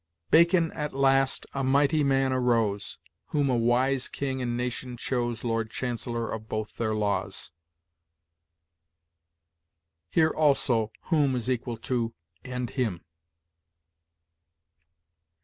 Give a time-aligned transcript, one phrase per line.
[0.31, 5.69] "'Bacon at last, a mighty man, arose, Whom a wise king and nation chose Lord
[5.69, 7.51] Chancellor of both their laws.'
[10.09, 13.05] Here, also, 'whom' is equal to 'and him.'